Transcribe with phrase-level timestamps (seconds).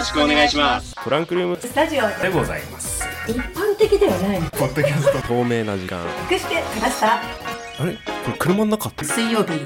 [0.00, 0.94] ろしくお願いします。
[1.04, 1.58] トランクルーム。
[1.60, 3.04] スタジオでございます。
[3.28, 5.18] 一般的ではないポッドキャスト。
[5.28, 6.00] 透明な時間。
[6.30, 7.16] 隠してきました？
[7.16, 7.20] あ
[7.84, 7.92] れ？
[7.92, 7.98] こ
[8.30, 8.88] れ車の中？
[8.88, 9.50] って水曜日。
[9.50, 9.56] ハ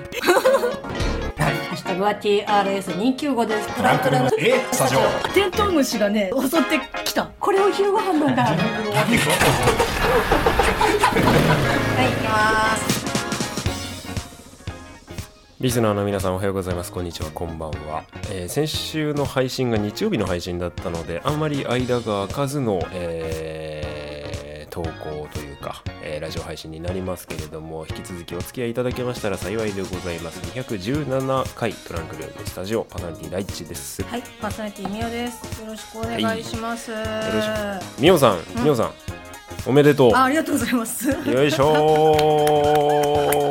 [1.73, 3.69] ッシュタグは TRS295 です。
[3.77, 4.31] トランクルーム。
[4.39, 5.01] えスタジオ。
[5.33, 7.31] テントウムシがね襲ってきた。
[7.39, 8.43] これを昼ご飯なんだ。
[8.43, 8.63] はい行
[12.21, 12.94] きます
[15.65, 16.93] リスナーの皆さんおはようございます。
[16.93, 17.31] こんにちは。
[17.31, 30.39] こんばんは、えー先週の配信が日曜日の配信だったのであんまり間が空かずの、えー投稿というか、えーラジオ配信になりますけれども引き続きお付き合いいただけましたら幸いでございます。
[30.55, 34.03] 217回トランクルームスタジオパーソナリティ第一です。
[34.03, 35.63] よはいパーソナリティみおです。
[35.63, 37.01] よろしくお願いします、ろし
[37.97, 38.03] く。
[38.03, 38.93] みおさんみおさん
[39.67, 40.13] おめでとう。
[40.13, 41.09] あありがとうございます。
[41.09, 43.44] よいしょー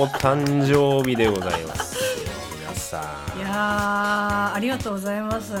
[0.00, 1.94] お誕生日でございます。
[2.58, 3.38] 皆さん。
[3.38, 5.52] いやーありがとうございます。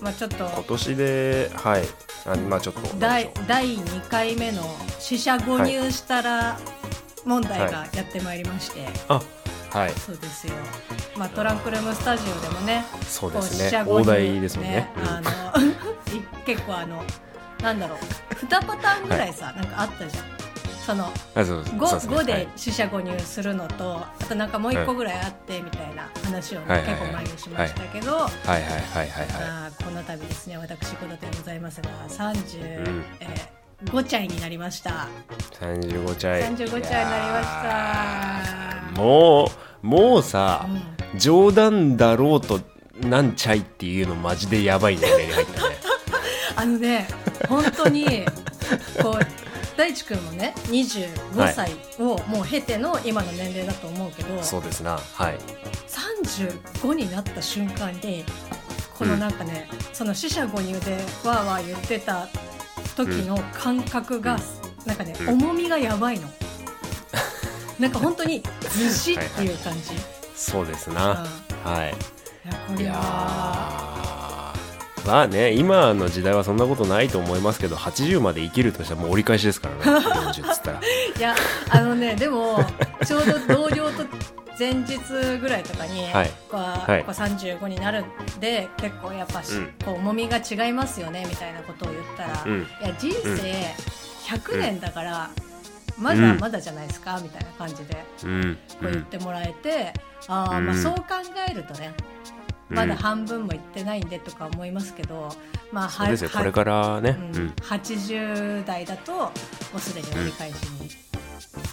[0.00, 0.44] まあちょっと。
[0.44, 1.82] 今年ではい。
[2.24, 4.62] あまあちょっと第第2回目の
[5.00, 6.60] 死者誤入したら
[7.24, 9.20] 問題がやってまいりまして、あ
[9.70, 9.90] はい。
[9.94, 10.52] そうですよ、
[11.16, 13.68] まあ、トランクルームスタジオでもねそうですね。
[13.68, 14.88] 者誤入大台ですもんね。
[14.96, 15.08] うん。
[15.08, 15.30] あの
[16.16, 17.02] い結構あの
[17.60, 17.98] なんだろう。
[18.46, 20.37] 2パターンぐらいさ、なんかあったじゃん
[20.88, 22.16] そのあそうそう 5, そうですね。
[22.16, 26.94] 5で死者誤入するのとあとなんかもう1個ぐらいあってみたいな話をね、はいはいはい。
[26.96, 28.30] 結構前にしましたけど、はい。
[28.46, 30.56] はいはいはいはいこの度ですね。
[30.56, 32.10] 私事でございますがうん。
[32.10, 35.06] 35、えー5チャイになりました。
[35.60, 37.42] 35チャイ35チャイになりま
[38.94, 39.00] した。
[39.02, 39.50] も
[39.84, 40.66] うもうさ
[41.12, 41.18] うん。
[41.18, 42.60] 冗談だろうと
[43.02, 45.76] なんちゃいっていうのマジでやばい年齢に入ったね。
[46.56, 47.06] あのね
[47.46, 48.24] 本当に
[49.02, 49.47] こう
[49.78, 54.98] 大地君もね25歳をもう経ての今の年齢だと思うけど、そうですな。
[54.98, 55.38] はい。
[55.86, 58.24] 35になった瞬間に
[58.98, 60.94] このなんかね、その死者誤入で
[61.24, 62.26] わーわー言ってた
[62.96, 64.36] 時の感覚が、
[64.84, 65.28] なんかね、うん。
[65.44, 66.28] 重みがやばいの。
[67.78, 68.42] なんか本当に
[68.72, 69.90] ずしっていう感じ。
[70.34, 70.96] そうですうん。
[70.96, 71.24] な
[71.64, 71.90] はい。
[71.90, 73.87] いやこれはー
[75.08, 80.06] まあね今の時代はそんなことないと思いますけど80まで生きるとしたらもう折り返しですからね。
[80.06, 80.80] 40っつったら。
[80.80, 81.34] いや
[81.70, 82.58] あのねでも
[83.06, 84.04] ちょうど同僚と
[84.58, 84.98] 前日
[85.40, 86.30] ぐらいとかに、はい。
[86.50, 87.04] こうはい。
[87.04, 89.72] こう35になるんで結構やっぱし、うん。
[89.82, 92.60] こう重みが違いますよねみたいなことを言ったら、うん。
[92.60, 93.74] いや人生
[94.36, 95.30] 100年だから、
[95.96, 98.58] まだまだじゃないですか、みたいな感じでうん。
[98.72, 99.94] こう言ってもらえて、
[100.26, 100.66] ああうん。
[100.66, 101.04] まあそう考
[101.48, 105.30] えるとねうんまだ半分もいってないんでとか思いますけど、
[105.72, 107.16] まあそうですこれからね。
[107.18, 107.54] うん。
[107.62, 109.30] 80代だとも
[109.76, 110.90] うすでに折り返しに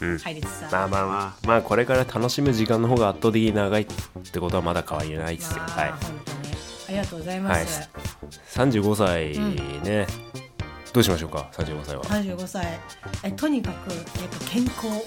[0.01, 0.11] うん。
[0.11, 0.17] うん。
[0.17, 1.47] 入りつつある、まあまあまあ。
[1.47, 3.85] まあこれから楽しむ時間の方が圧倒的に長いっ
[4.31, 5.59] てことはまだ変わりないですよ。
[5.59, 5.91] まあはい。
[5.91, 6.37] 本当に
[6.87, 8.69] ありがとうございます、はい。
[8.71, 9.39] 35歳
[9.83, 10.07] ね、
[10.93, 12.03] どうしましょうか？35歳は。
[12.03, 12.79] 35歳。
[13.23, 15.03] えとにかく、えっと、健康。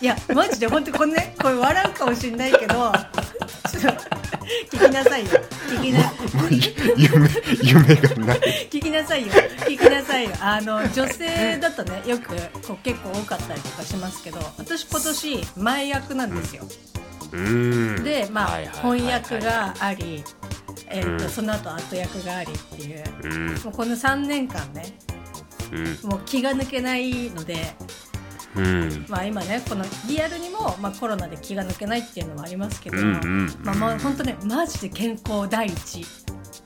[0.00, 2.92] いやマジで本当にこれねこれ笑うかもしれないけど
[4.70, 5.30] 聞きなさいよ。
[5.68, 6.12] 聞きな
[6.96, 7.28] 夢
[7.62, 8.40] 夢がない。
[8.70, 9.32] 聞きなさいよ。
[9.66, 10.30] 聞きなさいよ。
[10.40, 16.64] あの女性だとねよくこう結構多かったりとかしますけど私今年前役なんですよ、
[17.32, 18.04] うーん。
[18.04, 20.24] でまあはいはい翻訳があり、
[20.88, 21.20] えっとうん。
[21.28, 23.04] その後後役がありっていう。
[23.22, 23.54] うん。
[23.54, 24.96] もうこの3年間ね
[25.72, 26.10] うん。
[26.10, 27.74] もう気が抜けないので、
[28.56, 29.06] うん。
[29.08, 36.04] まあ、今ねこのリアルにも、まあ、コロナで気が抜けないっていうのもありますけど、うんうんまあ、まあ本当ねマジで健康第一。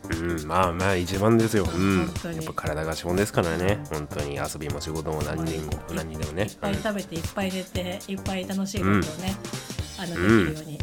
[0.09, 2.37] うんまあまあ一番ですよ、うん、本当に。
[2.37, 3.79] やっぱ体が資本ですからね。
[3.91, 6.45] 本当に遊びも仕事も何人も何人でもね。
[6.45, 9.05] いっぱい食べていっぱい寝ていっぱい楽しいことをね、
[9.99, 10.79] あのできるように、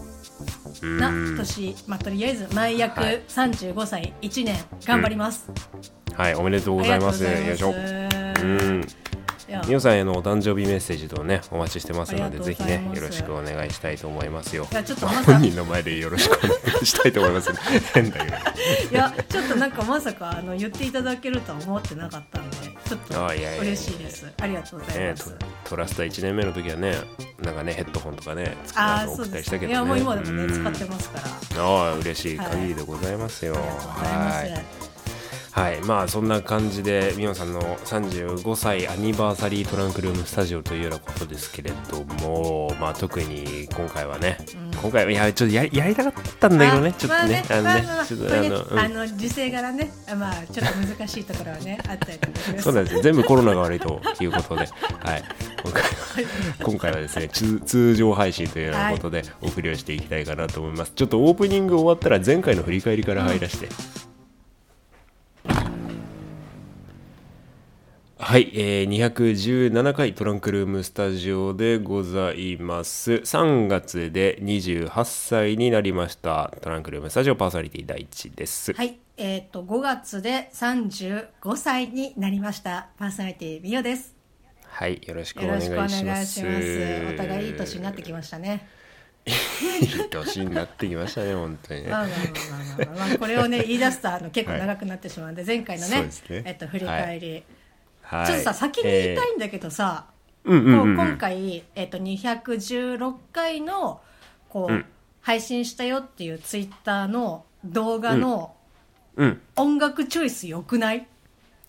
[0.81, 0.97] うん。
[0.97, 3.21] なうん年、まあ、とりあえず前役はい。
[3.27, 5.49] 35歳1年頑張ります、
[6.15, 7.23] はいおめでとうございます。
[7.23, 7.71] よいしょ。
[7.71, 8.81] うん
[9.67, 14.67] みおさんへのお誕生日メッセージとねお待ちしてますのでぜひねよろしくお願いしたいと思いますよ。
[14.71, 16.51] いやちょっと本人の前でよろしくお願
[16.81, 17.51] いしたいと思います
[17.93, 23.25] 変だけどいやちょっとなんかまさかあの言っていただけるとは思ってなかったんでちょっと
[23.61, 24.31] 嬉しいです。
[24.41, 26.95] ありがとうございねます、トトラスタ1年目の時はね
[27.41, 29.71] なんかねヘッドホンとかね作あ送ったりしたけどね。
[29.71, 30.53] いやもう今でもねうん。
[30.53, 31.19] 使ってますか
[31.55, 31.63] ら。
[31.63, 33.59] ああ嬉しい限りでございますよ、は
[34.45, 34.92] い
[35.53, 35.81] はい。
[35.81, 44.71] まあそんな感じでみおさんの35歳アニバーサリートランクルームスタジオというようなことですけれどもまあ特に今回はね、うん。
[44.81, 52.19] 今回はいやちょっとややりたかったんだけどねあちょっとねあのねちょっことあの、あの時勢柄ねあまあちょっと難しいところはねあったり
[52.59, 53.01] そうなんですよ。
[53.03, 54.61] 全部コロナが悪いということで、
[55.05, 55.23] はい、
[55.63, 55.89] 今回は
[56.63, 63.69] 今回はですね通通常配信というようなことでお送りをしていきたいかなと思います、ちょっとオープニング終わったら前回の振り返りから入らせて、
[68.23, 73.11] はい、えー、217回トランクルームスタジオでございます。
[73.11, 76.53] 3月で28歳になりました。
[76.61, 78.71] トランクルームスタジオパーソナリティ第一です。
[78.71, 84.15] はい、えっ、と5月で35歳になりましたパーソナリティみよです。
[84.67, 86.13] はい、よろしくお願いしくお願いししま。
[86.13, 86.41] ますす。
[87.13, 88.69] お互いいい年になってきましたね。
[89.27, 89.29] い
[89.85, 91.89] い年になってきましたね、本当にね。
[91.89, 96.09] まあまあまあまあまあ、まあ、これをね言い出すとあの結構長くなってしまうんで、前回のねね
[96.45, 97.43] えっと振り返り、はい、
[98.27, 100.07] ちょっとさ先に言いたいんだけどさ、
[100.45, 104.01] えーう今回、えっと216回の
[104.49, 104.85] こう、うん
[105.23, 108.55] 配信したよっていうツイッターの動画の
[109.15, 109.41] うん。
[109.55, 111.07] 音楽チョイスよくない、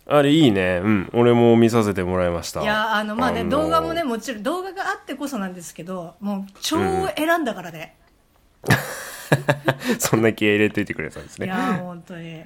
[0.06, 0.81] あれいいね。
[0.82, 1.11] うん。
[1.12, 2.62] 俺も見させてもらいました。
[2.62, 6.79] いやあのまあね、のー動画もねもちろん動画があってこそなんですけどもう超
[7.17, 7.96] 選んだからね、
[10.00, 11.46] そんな気合い入れといてくれたんですね。
[11.46, 12.43] いやー本当に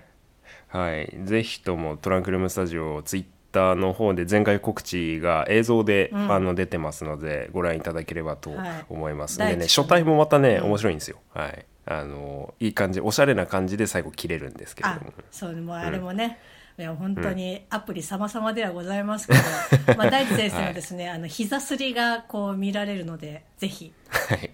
[0.68, 6.32] はい、ぜひともトランクルームスタジオツイッターの方で前回告知が映像で、うん。
[6.32, 8.84] あの出てますのでご覧いただければとはい。
[8.88, 10.64] 思います、第一でね初対もまたね、うん。
[10.66, 11.18] 面白いんですよ。
[11.34, 11.66] はい。
[11.90, 15.12] あのいい感じおしゃれな感じで最後切れるんですけれあども。
[15.30, 16.38] そうもうあれもね、
[16.78, 19.40] いや本当にアプリ様々ではございますけど、
[19.98, 23.92] まあ、大地先生のですね、あの膝すりがこう見られるのでぜひ。
[24.08, 24.50] はい。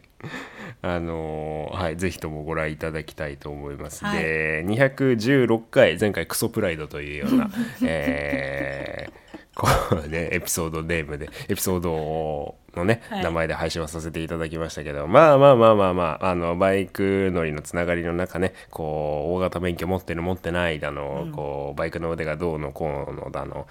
[0.81, 4.23] あのーはいぜひともご覧いただきたいと思います、はい。
[4.23, 7.51] で216回前回クソプライドというような
[7.85, 9.25] えー
[9.55, 9.69] こ
[10.05, 13.25] うね、エピソードネームでエピソードのね、はい。
[13.25, 23.67] 名前で配信をさせていただきましたけどまあまあまあまあまああのバイク乗りのつながりの中ねこう大型免許持ってる持ってないだの、こうバイクの腕がどうのこうのだの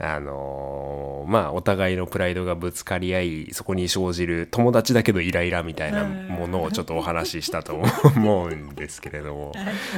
[0.00, 9.52] あのまあお互いのプライドがぶつかり合いそこに生じる友達だけどイライラみたいなものをちょっとお話ししたと思う んですけれども。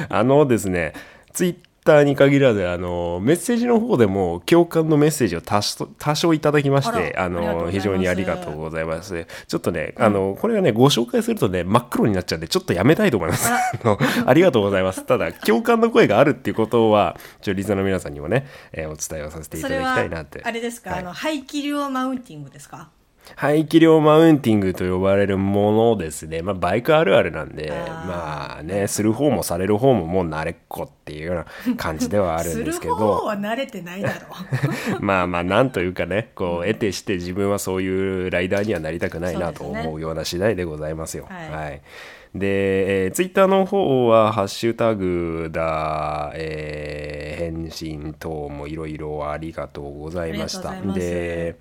[0.09, 0.93] あのですね
[1.33, 9.25] ツイッターに限らずあのメッセージの方でも共感のメッセージを多少多少いただきましてあの非常にありがとうございます。
[9.47, 13.51] ちょっとね、あのこれがねご紹介するとね真っ黒になっちゃうんでちょっとやめたいと思います。
[14.25, 15.03] あ りがとうございます。
[15.05, 20.41] ただ共感の声があるっていうことはちょリスナーの皆さんにもね、えーお伝えをさせていただきたいなって。
[20.43, 20.99] あれですか、はい。
[20.99, 22.89] あの排気量マウンティングですか？
[23.35, 26.41] 排気量マウンティングと呼ばれるものですね。
[26.41, 34.27] まあ、バイクあるあるなんで、まあね、する方もされる方ももう慣れっこっていうような感じではあるんですけする方ど、は慣れてないだろ
[34.99, 37.87] う まあまあ、なんというかね、こう、得てして自分はそうい
[38.27, 41.25] うライダーにはなりたくないなと思うような次第でございますよ。
[41.29, 41.81] はいはい。
[42.33, 50.79] で、えー、ツイッターの方は、ハッシュタグだ、えー返信等もいろいろありがとうございました。
[50.93, 51.55] で、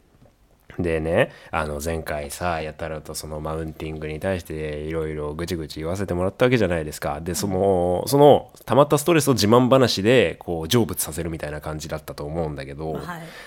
[0.83, 7.21] でねあの前回さやたらとそのマウンティングに対していろいろぐちぐち言わせてもらったわけじゃないですか。
[7.21, 13.03] でそのその溜まったストレスを自慢話でこう成仏させるみたいな感じだったと思うんだけど、はい。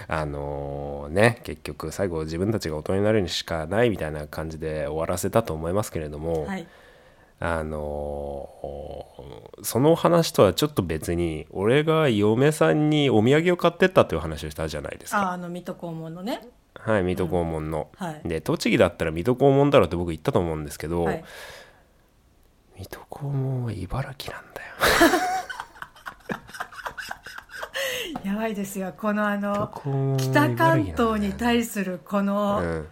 [0.07, 6.67] あのね結局最後自分たちが大人になるにしかないみたいな感じで終わらせたと思いますけれども、はい。
[7.39, 8.49] あの
[9.63, 15.29] その話とはちょっと別に俺が嫁さんにお土産を買ってったという話をしたじゃないですか。
[15.29, 16.47] ああの水戸黄門のね
[16.85, 18.27] はい、水戸黄門の、はい。
[18.27, 21.23] で栃木だったら水戸黄門だろうって僕言ったと思うんですけど、はい。
[22.77, 24.67] 水戸黄門は茨城なんだよ。
[28.25, 28.93] やばいですよ。
[28.97, 32.87] このあの北関東に対するこの、うん、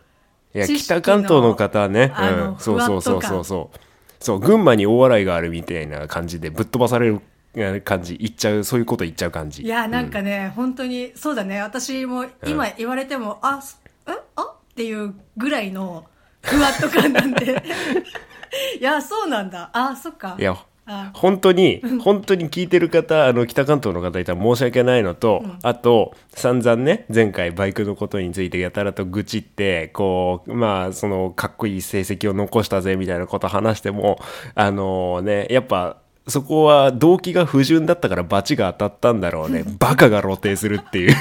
[0.54, 2.14] いや北関東の方はね、
[2.60, 3.78] そうそうそうそうそう。
[4.20, 7.22] そう群馬に大笑いがあるみたいな感じでぶっ飛ばされる
[7.56, 8.18] え感じ。
[8.18, 9.64] 言っちゃうそういうこと言っちゃう感じ。
[9.64, 11.62] いやなんかね、本当にそうだね。
[11.62, 13.62] 私も今言われても、あ
[14.06, 14.22] すえ？
[14.36, 14.44] あ？
[14.44, 16.06] っていうぐらいの
[16.42, 17.64] ふわっと感なんで。
[18.80, 19.70] いやそうなんだ。
[19.74, 20.36] あそっか。
[20.38, 21.12] いやあ。
[21.14, 34.20] 本当に本当に聞いてる方あの北関東の方いたら申し訳ないのと、あと散々ね前回バイクのことについてやたらと愚痴ってこうまあそのかっこいい成績を残したぜみたいなこと話しても
[34.56, 39.64] あのねやっぱそこは動機が不純だったから罰が当たったんだろうね。
[39.80, 41.16] バカが露呈するっていう。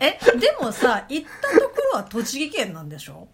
[0.00, 3.28] えでもさ行ったところは栃木県なんでしょ？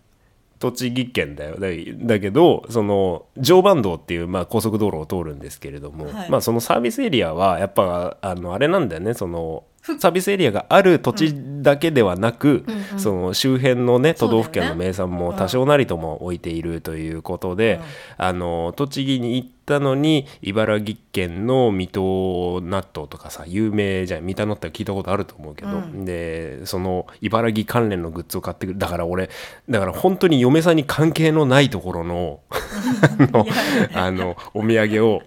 [0.59, 1.55] 栃木県だよ。
[1.61, 1.69] だ
[2.07, 6.31] だけどその常磐道っていう、まあ、高速道路を通るんですけれども、はい。
[6.31, 9.15] まあ、そのサービスエリアはやっぱあのあれなんだよね。
[9.15, 9.68] そのふ
[9.99, 13.01] サービスエリアがある土地だけではなく、うんうん。
[13.01, 17.81] その周辺のね都道府県の名産も多少なりとも置いているということで、
[18.17, 24.27] あの栃木に行ったのに茨城県の水戸納豆とかさ有名じゃん。
[24.27, 26.05] 三田納豆聞いたことあると思うけど、うん。
[26.05, 28.79] でその茨城関連のグッズを買ってくる。
[28.79, 29.31] だから俺
[29.69, 32.41] だから本当に嫁さんに関係のないところの
[33.95, 35.23] あのお土産を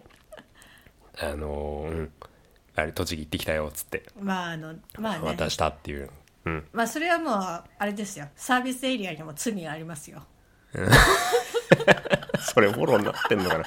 [1.20, 2.12] あの、うん、
[2.76, 4.04] あれ栃木行ってきたよっつって。
[4.20, 5.26] まああのまあね。
[5.26, 6.10] 渡したっていう。
[6.46, 6.68] うん。
[6.74, 8.28] まあそれはもうあれですよ。
[8.36, 10.24] サービスエリアにも罪がありますよ。
[12.40, 13.66] それフォローになってんのかな。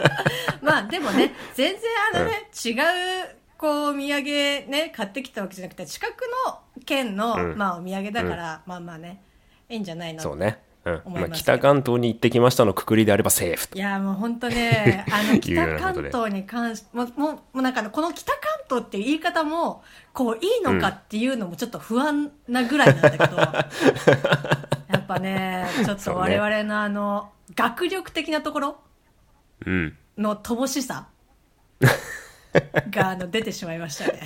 [0.62, 1.82] まあでもね全然
[2.14, 4.22] あのね、違うこうお土産
[4.70, 7.56] ね買ってきたわけじゃなくて近くの県の、うん。
[7.56, 9.22] まあお土産だから、まあまあね
[9.68, 11.02] いいんじゃないのそうね、うん。
[11.12, 13.78] まあ、北関東に行ってきましたのくくりであればセーフと。
[13.78, 23.66] いやもう本当ね あの北関東に関しもうもうもうなんかねこの北関東っていう言い方もこういいのかっていうのもちょっと不安なぐらいなんだけど、や
[24.98, 28.76] っぱねちょっと我々のあの、学力的なところ
[29.66, 31.08] うんの乏しさ
[32.90, 34.20] があの出てしまいましたね。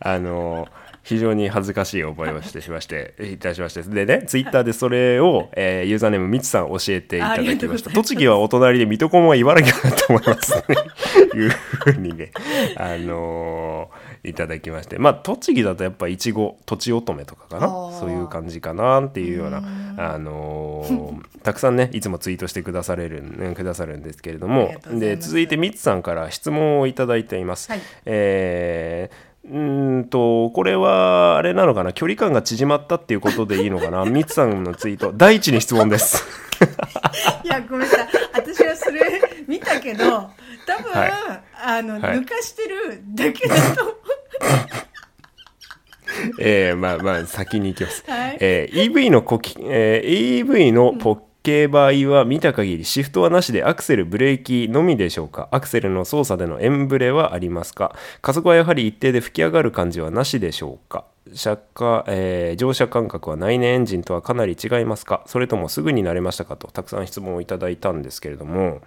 [0.00, 0.68] あの
[1.06, 3.82] 非常に恥ずかしい覚えをしてしまして いたしまして。
[3.82, 7.90] でねツイッターでそれを、えーユーザーネームみつさん教えていただきました。
[7.90, 10.62] 栃木はお隣で水戸黄門は茨城だと思いますね。
[11.40, 12.30] いうふうにね
[12.76, 14.98] あのーいただきまして。
[14.98, 17.68] まあ栃木だとやっぱいちごとちおとめとかかな？
[18.00, 19.62] そういう感じかなっていうような
[19.96, 24.74] あのー たくさんねいつもツイートしてくだされるうんくださるんですけれども。
[24.90, 25.28] です。
[25.28, 27.80] 続いてみつさんから質問をいただいています、はい。
[28.06, 31.92] えーうーんとこれはあれなのかな？
[31.92, 34.04] 距離感が縮まったっていうことでいいのかな？
[34.04, 35.12] みつさんのツイート。
[35.14, 36.24] 第一に質問です。
[37.44, 38.08] いやごめんなさい。
[38.34, 39.02] 私はそれ
[39.46, 40.10] 見たけど多
[40.82, 41.12] 分、はい。
[41.64, 42.18] あの、はい。
[42.18, 43.96] 抜かしてるだけだと思う。
[46.40, 48.36] えー、まあまあ先に行きます、はい。
[48.40, 55.46] えー EV のこき、えー EV のポッ系場合は見た限りシフトはなしでアクセルブレーキのみでしょうか？
[55.52, 57.94] アクセルの操作でのエンブレはありますか？
[58.20, 61.04] 加速はやはり一定で吹き上がる感じはなしでしょうか？
[61.32, 65.22] 車下、えー乗車間隔は内燃エンジンとはかなり違いますか？
[65.26, 66.56] それともすぐに慣れましたか？
[66.56, 68.80] とたくさん質問をいただいたんですけれども。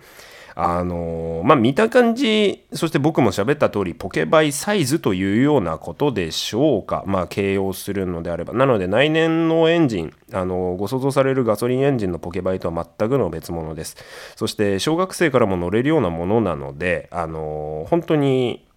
[0.62, 7.04] あのまあ見た感じそして僕も喋った通りポケバイサイズというようなことでしょうか。
[7.08, 8.54] まあ形容するのであれば。
[8.54, 13.96] なので内燃のエンジンあのご想像されるガソリンエンジンのポケバイとは全くの別物です。
[14.36, 18.68] そして小学生からも乗れるようなものなのであの本当に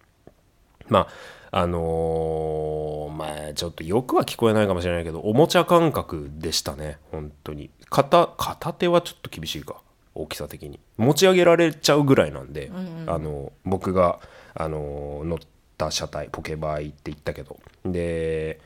[0.87, 1.07] ま
[1.51, 6.97] ああのーまあちょっとよくは聞こえないかもしれないけどおもちゃ感覚でしたね。
[7.11, 7.69] 本当に。
[7.89, 9.81] 片片手はちょっと厳しいか。
[10.15, 10.79] 大きさ的に。
[10.97, 12.71] 持ち上げられちゃうぐらいなんで、
[13.07, 14.19] あの僕が、
[14.55, 15.39] あの乗っ
[15.77, 17.57] た車体ポケバイって言ったけど。
[17.85, 18.59] で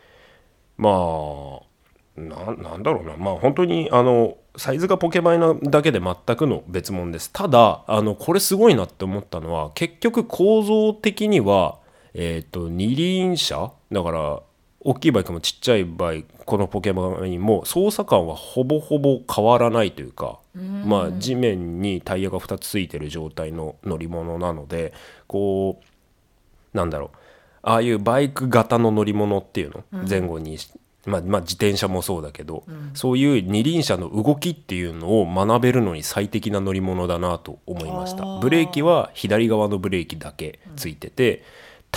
[0.77, 3.15] まあななんだろうな。
[3.17, 7.31] まあ本当にあのサイズがポケバイなだけで全くの別物です。
[7.31, 11.79] ただあのこれすごいなって思ったのは結局構造的には
[12.13, 13.71] えっ、と二輪車？
[13.91, 14.41] だから
[14.87, 20.39] 大きいバイクもちっちゃいバイクこのポケバイも操作感はほぼほぼ変わらないというか
[20.85, 24.93] まあ地面にタイヤが2つついてる状態の乗り物なので
[25.27, 27.17] こうなんだろう。
[27.63, 30.71] ああいうバイク型の乗り物っていうの、前後にし
[31.05, 32.63] まあ、まあ自転車もそうだけど、
[32.93, 38.23] そういう二輪車の動きっていうのを学べるのに最適な乗り物だなと思いました。
[38.39, 41.43] ブレーキは左側のブレーキだけついてて、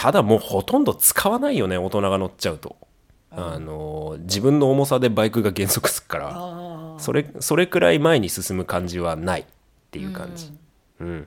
[0.00, 2.76] ただもうほとんど使わないよね大人が乗っちゃうと、
[3.30, 6.32] あのー自分の重さでバイクが減速するから。
[6.34, 9.44] あそれそれくらい前に進む感じはないっ
[9.90, 10.52] ていう感じ、
[11.00, 11.26] うん。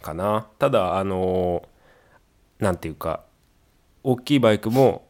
[0.00, 0.46] かな。
[0.60, 3.24] ただあのーなんていうか
[4.04, 5.04] 大きいバイクも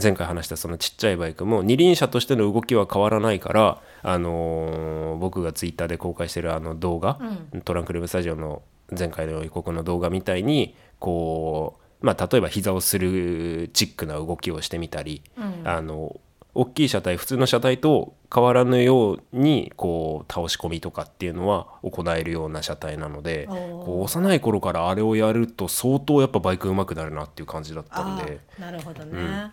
[0.00, 7.18] 前回話したそのちっちゃいバイクも二輪車としての動きは変わらないから、あのー僕がツイッターで公開してるあの動画、
[7.64, 8.62] トランクルームスタジオの
[8.96, 15.22] 前回の予告の動画みたいにこう、まあ、例えば膝をするチックな動きをしてみたり、
[15.64, 16.20] あの
[16.56, 28.40] 大きい車体普通の車体と変わらぬようにこう倒し込みとかっていうのは行えるような車体なのでこう幼い頃からあれをやると相当やっぱバイク上手くなるなっていう感じだったんあで。
[28.58, 29.52] ーなるほどね、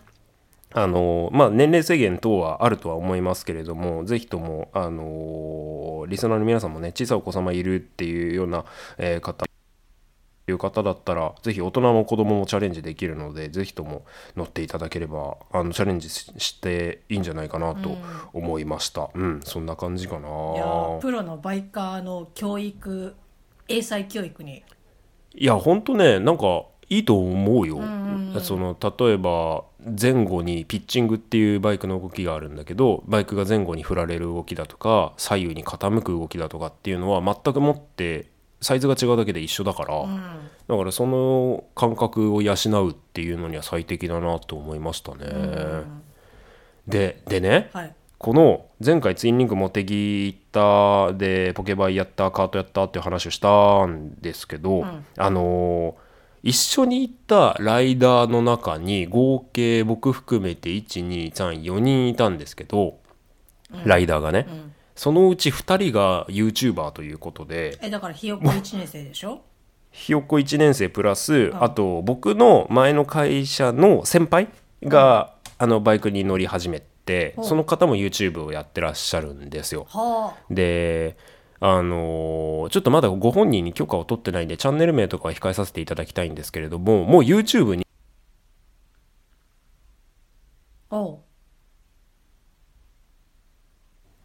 [0.76, 8.64] あのまあ、年齢制限等はあるとは思いますけれどもぜひとも、あのリスナーの皆さんもね小さいお子様いるっていうような、
[8.98, 9.46] えー方
[10.46, 14.04] いう方だったらぜひ大人も子供もチャレンジできるのでぜひとも
[14.36, 17.96] 乗っていただければあのチャレンジししていいんじゃないかなと
[18.32, 19.10] 思いました。
[19.14, 20.20] うん、そんな感じかな。
[20.20, 20.22] い
[20.56, 23.14] やープロのバイカーの教育
[23.68, 24.62] 英才教育に。
[25.34, 27.80] いやほんとねなんかいいと思うよ、
[28.40, 38.26] その例えば前後にピッチングっていうバイクの動きがあるんだけどバイクが前後に振られる動きだとか左右に傾く動きだとかっていうのは全くもって
[38.60, 40.06] サイズが違うだけで一緒だから、
[40.68, 45.82] だからその感覚を養うっていうのには最適だなと思いましたね。
[46.86, 47.94] ででね、はい。
[48.16, 54.86] この前回ツインリンク持ってきたでポケバイやったカートやったっていう話をしたんですけど、
[55.18, 56.03] あのー
[56.44, 62.98] 一緒に行ったライダーの中に合計僕含めて1234人いたんですけど、
[63.84, 64.72] ライダーがね、ん。
[64.94, 69.40] そのうち2人が YouTuber ということでえだからひよこ1年生でしょ？
[69.90, 74.48] ひよっこ1年生プラス、あと僕の前の会社の先輩
[74.82, 77.40] が、あのバイクに乗り始めて、う。
[77.40, 79.86] んその方も YouTube をやってらっしゃるんですよ。
[79.88, 81.16] はで
[81.66, 87.86] あのーちょっとまだご本人に許可を取ってないんでチャンネル名とかは控えさせていただきたいんですけれどももう YouTube に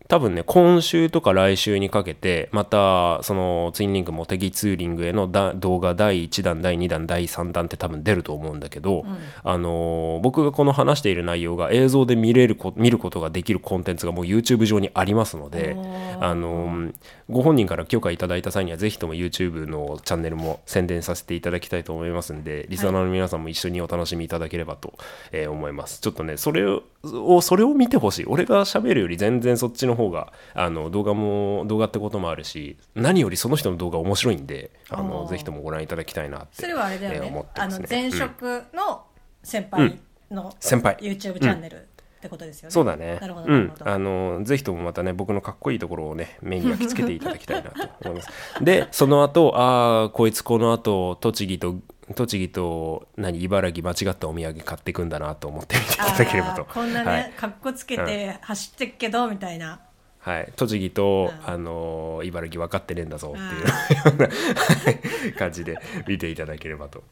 [0.07, 9.05] 多分ね今週とか来週にかけてまたそのツインリンクモテギツーリングへのだ動画第1弾第2弾第3弾って多分出ると思うんだけど、
[9.43, 15.75] あのー僕がこの話している内容が映像で見れるこ見ることができるコンテンツがもう YouTube 上にありますので
[16.19, 16.93] あのー
[17.29, 24.97] ご本人から許可いただいた際にはぜひとも YouTube のチャンネルも宣伝させていただきたいと思いますんでリスナーの皆さんも一緒にお楽しみいただければと、
[25.31, 25.99] えー思います。
[25.99, 28.25] ちょっとねそれをそれを見てほしい。
[28.25, 37.83] 俺が喋るより全然そっちの方があの動画も動画ってこともあるし何よりその人の動画面白いんであのぜひともご覧いただきたいなってそれはあれだよえーね,、あ思ってますね。
[37.83, 39.03] の前職の
[39.43, 39.99] 先輩
[40.31, 40.97] の先輩。
[40.97, 41.87] YouTube チャンネル
[42.19, 43.17] ってことですよね、そうだね。
[43.21, 43.73] なるほどうん。
[43.79, 48.29] あのぜひともまたね僕のかっこいいところをね目に焼き付けていただきたいなと思います。
[48.61, 51.77] でその後ああこいつこの後栃木と
[52.15, 56.65] 栃木と何茨城間違ったお土産買っていくんだなと思ってみていただければと。
[56.65, 57.31] こんなね、はい。
[57.37, 59.79] かっこつけて走ってっけどみたいな、
[60.19, 61.49] はい、栃木と、うん。
[61.53, 63.69] あの茨城分かってねえんだぞっていう よ
[64.13, 67.03] うなはい感じで見ていただければと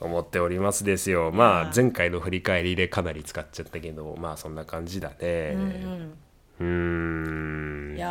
[0.00, 1.32] 思っておりますですよ。
[1.32, 5.52] まあ前回の振り返りでかなり使っちゃったけどまあそんな感じだね。
[5.54, 6.14] うん
[6.60, 8.08] うーうんん、いや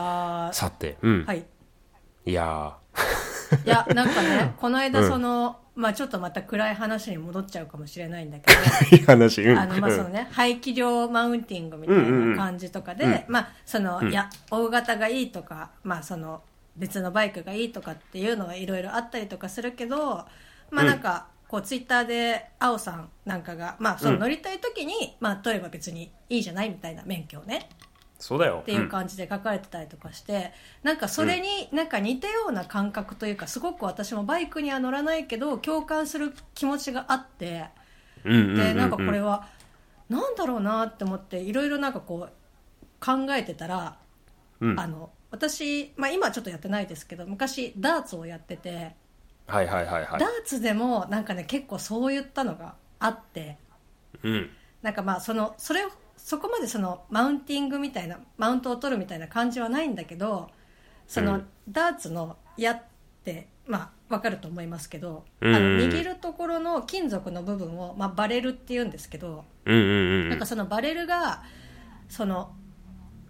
[0.52, 0.54] ー。
[0.54, 1.46] さてうん、はい
[2.26, 2.78] い、や
[3.66, 9.58] いやなんかねこの間その、まあちょっとまた暗い話に戻っちゃうかもしれないんだけどーいい話うん。
[9.58, 13.26] あのまあそのね排気量マウンティングみたいな感じとかで、うんうんうん。
[13.28, 14.12] まあその、うん。
[14.12, 16.42] いや大型がいいとかまあその
[16.76, 20.26] 別のバイクがいいとかっていうのはいろいろあったりとかするけど
[20.72, 27.70] まあなんかこうツイッターで青さんなんかがまあその乗りたい時に、まあ取れば別にいいじゃないみたいな免許をね
[28.24, 28.60] そうだよ。
[28.62, 37.66] っていう感じで書かれてたりとかして、なんかそれになんか似たような感覚というかすごく私もバイクには乗らないけど共感する気持ちがあって。
[38.24, 38.56] うんうんうんうん。
[38.56, 39.50] でなんかこれは
[40.08, 43.98] なんだろうなって思っていろいろなんかこう考えてたら、
[44.62, 44.80] うん。
[44.80, 48.96] あの私、まあ、今はちょっとやってないですけど昔ダーツをやってて、
[49.48, 50.20] はいはいはいはい。
[50.22, 53.58] ダーツでもなんかね結構そういったのがあって
[54.24, 54.50] うん。
[54.82, 55.90] なんかまあそのそれを
[56.24, 60.50] そこまでそのマウンティングみたいなマウントを取るみたいな感じはないんだけど
[61.06, 61.48] その、うん。
[61.70, 62.82] ダーツの矢っ
[63.26, 71.44] てまあわかると思いますけど、うんあの握るところの金属の部分を、まあ、バレルって言うんですけど、なんかそのバレルが
[72.08, 72.52] その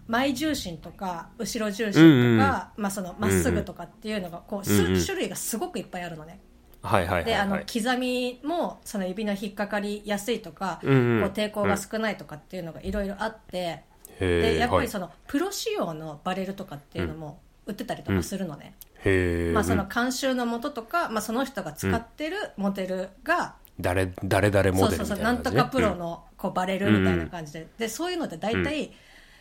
[0.06, 6.40] 前重心とか後ろ重心とか、まあそのまっすぐとかっていうのがこう、種類がすごくいっぱいあるのね。
[6.84, 11.22] はいはいはいであのはい刻みもその指の引っかかりやすいとか、うんうん。
[11.22, 13.82] こう抵抗が少ないとかっていうのがいろいろあって、へ
[14.20, 25.62] でえやっぱりそのプロ仕様のバレルとかっていうのも売ってたりとかするのね、へえまあ、その監修のもととか、まあ、その人が使ってるモデルが、誰誰々モデルなんとみたいな感じね。
[25.62, 28.92] かプロのこうバレるみたいな感じで,、でそういうのって大体、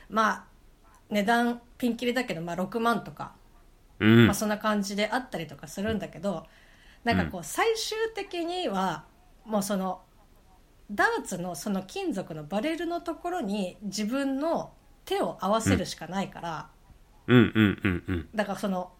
[0.09, 0.43] まあ
[1.09, 3.33] 値段ピンキリだけど、まあ、6万とか、
[3.99, 4.25] うん。
[4.25, 6.45] まあ、そんな感じであったりとかするんだけど、
[7.03, 9.05] なんかこう最終的には
[9.45, 10.01] もうその
[10.91, 14.73] ダーツのその金属のバレルのところに自分の
[15.05, 16.69] 手を合わせるしかないから、
[17.27, 18.29] うんうんうんうん。
[18.35, 18.91] だからその、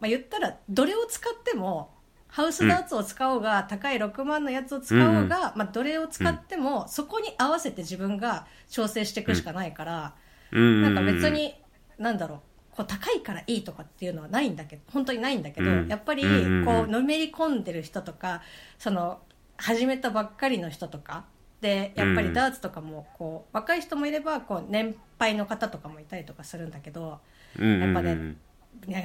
[0.00, 1.96] まあ、言ったらどれを使っても
[2.28, 10.14] ハウスダーツを使おうが、高い6万のやつを使おうが、まあ、どれを使っても、そこに合わせて自分が調整していくしかないから、
[10.52, 10.82] うん。
[10.82, 11.54] なんか別に、
[11.98, 12.40] なんだろう
[12.76, 15.88] こう高いからいいとかっていうのはないんだけど本当にないんだけど、うん。
[15.88, 18.42] やっぱりうんこうのめり込んでる人とか
[18.78, 19.20] その
[19.56, 21.24] 始めたばっかりの人とか
[21.60, 27.18] でやっぱりダーツとかもこう若い人もいればこう年配の方とかもいたりとかするんだけど
[27.58, 28.36] うんやっぱね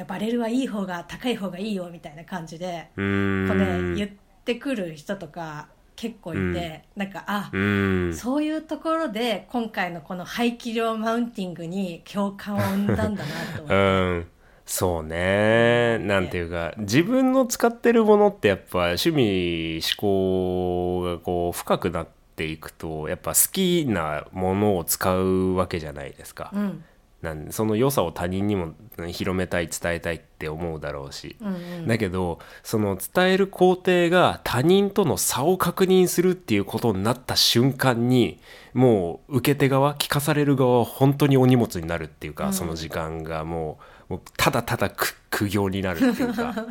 [0.08, 3.48] バレルはいい方が高い方がいいよみたいな感じでうん。
[3.48, 4.10] こう、ね、言っ
[4.44, 5.70] てくる人とか
[6.02, 8.14] 結構いて、なんかあ、うん。
[8.16, 13.16] そういうところで今回のこの排気量マウンティングに共感を生んだんだな
[13.56, 13.70] と思って。
[13.70, 13.78] う
[14.22, 14.28] ん。
[14.66, 16.00] そうね。
[16.00, 26.50] なんていうか自分の使ってるものってやっぱ趣味思考がこう深くなっていくとやっぱ好きなものを使うわけじゃないですか。
[26.52, 26.84] うん。
[27.22, 31.88] なんその良さを他人にもうん広めたい伝えたいって思うだろうし、うんうん。
[31.88, 38.40] だけどその伝える工程が他人との差を確認するっていうことになった瞬間に
[38.74, 42.54] もう受け手側聞かされる側は本当にお荷物になるっていうか、うん。
[42.54, 43.78] その時間がも
[44.10, 46.54] うただただ苦苦行になるっていうか。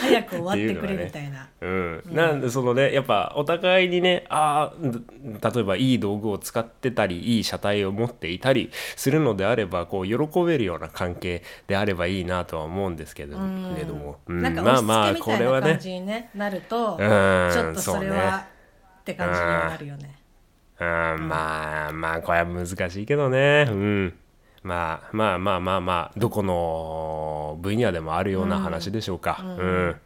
[0.00, 1.48] 早く終わってくれみたいな。
[1.60, 13.74] うん、なんでそのねやっぱお互いにねあー例えばいい道具を使ってたりいい車体を持っていたりするのであればこう喜べるような関係であればいいなとは思うんですけど,、うん。
[13.76, 14.42] けども、うん。
[14.42, 15.70] なんかまあまあこれはね。
[15.70, 17.50] 感じに、ねなるとうん。
[17.52, 18.46] ちょっとそれは
[19.00, 20.18] って感じにはなるよね。
[20.80, 20.86] うん、
[21.28, 23.66] まあまあこれは難しいけどね。
[23.68, 24.14] うん。
[24.62, 29.38] まあまあまあまあまあどこの分野でもあるような話でしょうか。
[29.40, 29.96] うん、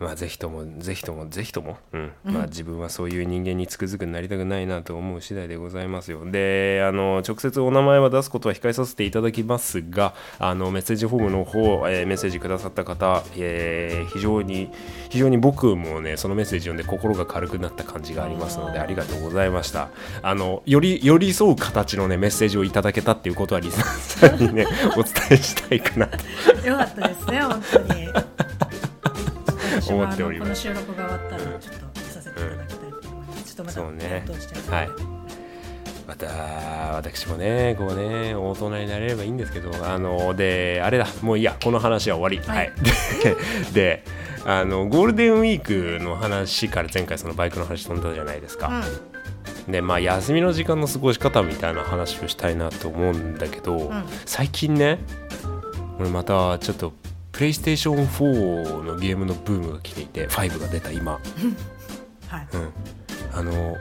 [0.00, 2.12] まあぜひともぜひともぜひとも、うん。
[2.24, 6.24] まあ、自分はそういう人間につくづくなりたくないなと思う次第でございますよ。
[6.24, 14.70] であの直接お名前は出すことは控えさせていただきますがあのメッセージフォームの方、えーメッセージくださった方、えー非常に
[15.10, 19.88] 非常に僕もねそのメッセージ読んで心が軽くなった感じがありますのでありがとうございました。
[20.22, 26.66] あのより寄り添う形のねメッセージをいただけたっていうことはリスナーさんにね お伝えしたいかなと。
[26.66, 28.08] よかったですね本当に
[29.88, 30.66] 私もあ思っております。
[30.66, 34.88] のこの収録が終わったらちょっと見させていただきたいと思います、ちょっとましてはい
[36.06, 36.26] また
[36.96, 41.06] 私もねこうね大人になれればいいんですけどあのであれだ。
[41.20, 42.48] もういいやこの話は終わり。
[42.48, 42.72] ははい。
[42.72, 44.04] い、でで
[44.46, 48.82] あのゴールデンウィークの話から前回そのバイクの話飛んだじゃないですか、
[49.68, 54.04] でまあ休みの時間の過ごし方みたいな話をしたいなと思うんだけど、ん。
[54.24, 55.00] 最近ね
[56.00, 56.94] 俺またちょっと
[57.38, 61.20] プレイステーション4のゲームのブームが来ていて5が出た今。
[62.26, 62.72] はい、うん、
[63.32, 63.76] あの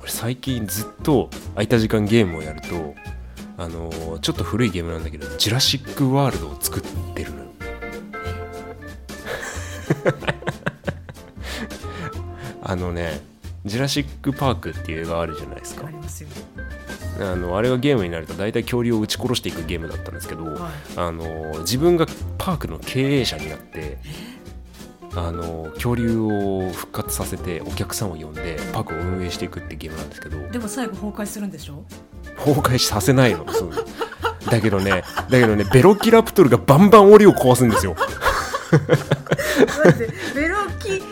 [0.00, 2.94] 俺最近ずっと空いた時間ゲームをやると
[3.58, 3.90] あの
[4.22, 7.46] ちょっと古いゲームなんだけど「ジュラシック・ワールド」を作ってるのよ。
[12.62, 13.20] あのね
[13.66, 15.88] 「ジュラシック・パーク」っていう映画あるじゃないですか。
[15.88, 16.28] ありますよ
[17.20, 20.56] あのあれがゲームになると大体恐竜を撃ち殺していくゲームだったんですけど、はい。
[20.96, 22.06] あの自分が
[22.38, 23.98] パークの経営者になって
[25.14, 31.84] あの恐竜を復活させてお客さんを呼んでパークを運営していくってゲームなんですけどでも最後崩壊するんでしょ？
[32.38, 33.44] 崩壊させないの。
[33.52, 33.72] そう。
[34.50, 37.94] だけどねだけどねベロキラプトルがバンバン檻を壊すんですよ。
[40.34, 41.02] ベロキ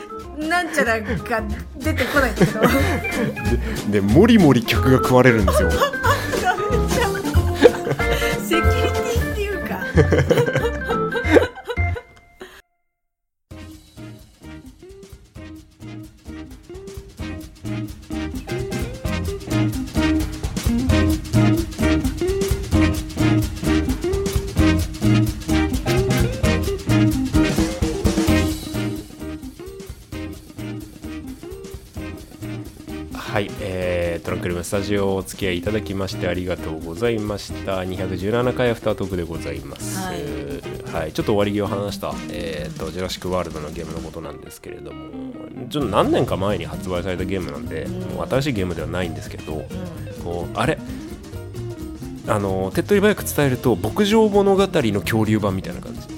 [0.50, 1.06] なんちゃらが
[1.78, 2.60] 出てこないけど。
[3.90, 5.70] でモリモリ客が食われるんですよ。
[5.70, 7.14] ダメじゃん
[8.42, 9.78] セキュリティっていうか
[34.70, 37.80] スタジオお付き合いいただきましてありがとうございました。
[37.80, 39.98] 217回アフタートークでございます。
[39.98, 40.22] はい。
[40.92, 45.11] はい、ちょっと終わり際話した、えー、とジュラシック・ワールドのゲームのことなんですけれども
[45.70, 49.64] ちょっと何年か前に発売されたゲームなんで、もう新しいゲームではないんですけど、
[50.22, 50.78] こうあれ？
[52.28, 56.00] あの手っ取り早く伝えると牧場物語の恐竜版みたいな感じ。
[56.00, 56.10] あ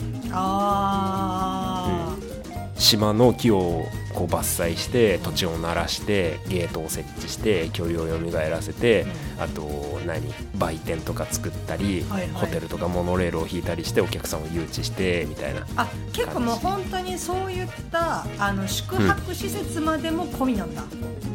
[2.82, 9.06] 島の木をこう伐採して土地を鳴らしてゲートを設置して恐竜を蘇らせて、
[9.38, 9.62] あと
[10.06, 10.32] 何？
[10.58, 12.30] 売店とか作ったり、はいはい。
[12.32, 15.64] ホテルとかモノレールを引いたりしてお客さんを誘致してみたいな。
[16.12, 20.82] 結構もう本当にそういったあの宿泊施設までも込みなんだ、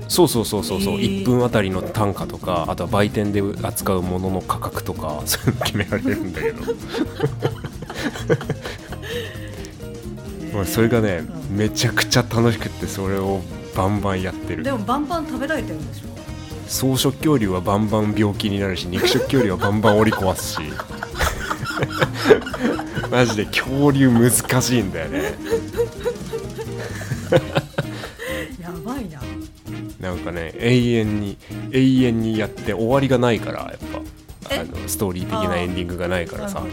[0.07, 1.23] そうそうそうそうそう、へー。
[1.23, 6.63] 1分あたりの単価とかあとは売店で扱うものの価格とかそういうの決められるんだけど
[10.57, 13.41] まあそれがね、めちゃくちゃ楽しくってそれを
[13.75, 14.63] バンバンやってる。
[14.63, 16.07] でもバンバン食べられてるんでしょ？
[16.67, 20.59] 草食恐竜はバンバン病気になるし肉食恐竜はバンバン折り壊すし。
[23.11, 25.35] マジで恐竜難しいんだよね。
[28.59, 29.21] やばいな。
[29.99, 31.37] なんかね永遠に
[31.71, 33.77] 永遠にやって終わりがないからやっ
[34.49, 34.55] ぱ。
[34.55, 34.59] え？
[34.61, 36.63] あのストーリー的なエンディングがないからさ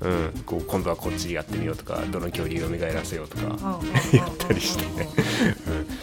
[0.00, 3.80] うん、こう今度はこっちやってみようとかどの恐竜を蘇らせようとか、
[4.12, 5.08] やったりしてね。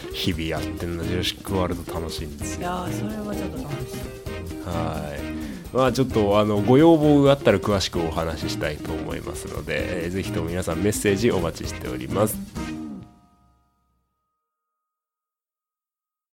[0.08, 3.96] うん、日々やってんのジュラシック・ワールド楽しいんですいよやーそれはちょっと楽しい。
[4.66, 5.76] はい。
[5.76, 12.36] まあちょっとあのご要望があったら詳しくお話ししたいと思いますので、えーぜひとも皆さんメッセージお待ちしております